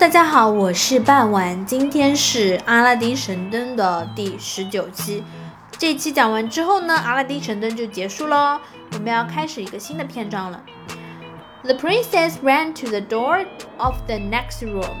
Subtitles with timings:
[0.00, 5.22] 大家好，我是半晚，今天是阿拉丁神灯的第十九期。
[5.78, 8.60] 这期讲完之后呢，阿拉丁神灯就结束了，
[8.94, 10.60] 我们要开始一个新的篇章了。
[11.62, 14.96] The princess ran to the door of the next room.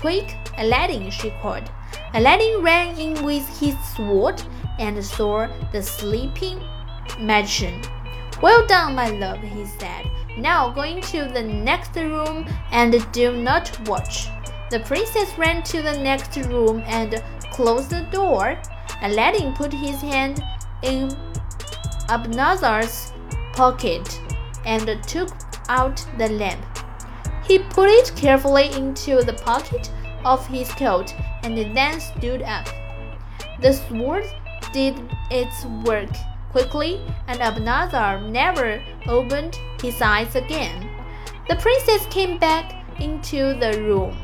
[0.00, 1.08] Quick, Aladdin!
[1.12, 1.70] she called.
[2.12, 4.40] Aladdin ran in with his sword
[4.80, 6.58] and saw the sleeping
[7.20, 7.74] magician.
[8.42, 10.10] Well done, my love, he said.
[10.37, 14.27] Now going to the next room and do not watch.
[14.69, 18.57] The princess ran to the next room and closed the door.
[19.01, 20.43] Aladdin put his hand
[20.81, 21.09] in
[22.09, 23.13] Abanazar's
[23.53, 24.21] pocket
[24.65, 25.29] and took
[25.69, 26.63] out the lamp.
[27.47, 29.91] He put it carefully into the pocket
[30.25, 31.13] of his coat
[31.43, 32.67] and then stood up.
[33.61, 34.25] The sword
[34.73, 34.95] did
[35.29, 36.09] its work
[36.55, 40.89] quickly, and Abanazar never opened his eyes again.
[41.49, 44.15] The princess came back into the room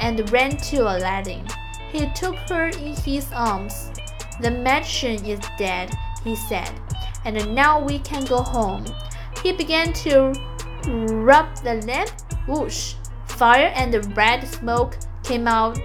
[0.00, 1.46] and ran to Aladdin.
[1.92, 3.92] He took her in his arms.
[4.40, 6.72] The magician is dead, he said,
[7.24, 8.84] and now we can go home.
[9.40, 10.34] He began to
[11.22, 12.10] rub the lamp.
[12.48, 12.94] Whoosh!
[13.26, 15.78] Fire and red smoke came out.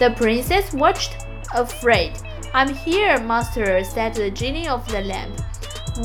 [0.00, 1.14] The princess watched,
[1.54, 2.18] afraid.
[2.54, 5.38] I'm here, master, said the genie of the lamp.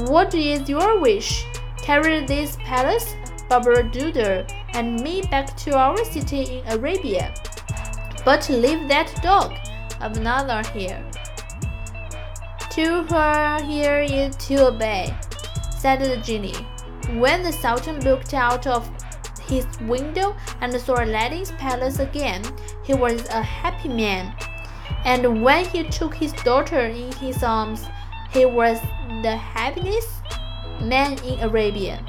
[0.10, 1.46] What is your wish?
[1.78, 3.16] Carry this palace,
[3.50, 7.34] Babaradoodle, and me back to our city in Arabia.
[8.26, 9.54] But leave that dog,
[10.00, 11.04] another here.
[12.72, 15.14] To her here is to obey,
[15.78, 16.66] said the genie.
[17.20, 18.90] When the Sultan looked out of
[19.48, 22.42] his window and saw Aladdin's palace again,
[22.84, 24.36] he was a happy man.
[25.06, 27.86] And when he took his daughter in his arms,
[28.32, 28.80] he was
[29.22, 30.10] the happiest
[30.82, 32.04] man in Arabia.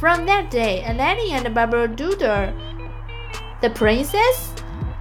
[0.00, 2.52] From that day, Aladdin and Babaradoodle,
[3.60, 4.52] the princess,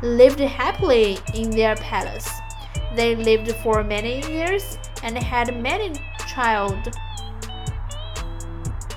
[0.02, 2.30] lived happily in their palace.
[2.96, 5.94] They lived for many years and had many
[6.28, 6.82] children.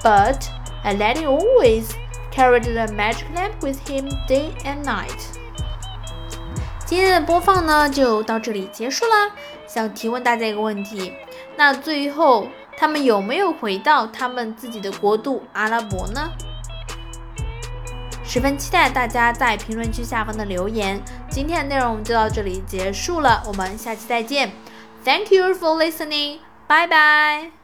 [0.02, 0.50] But
[0.84, 1.94] Aladdin always
[2.30, 5.38] carried the magic lamp with him day and night.
[6.88, 9.30] 今天的播放呢就到这里结束啦。
[9.66, 11.12] 想提问大家一个问题：
[11.54, 16.30] 那最后他们有没有回到他们自己的国度阿拉伯呢？
[18.24, 20.98] 十分期待大家在评论区下方的留言。
[21.30, 24.50] 今天的内容就到这里结束了，我们下期再见。
[25.04, 27.57] Thank you for listening，拜拜。